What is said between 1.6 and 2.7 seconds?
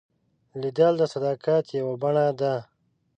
یوه بڼه ده